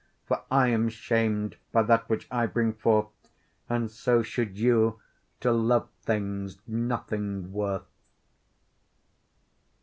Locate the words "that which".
1.83-2.27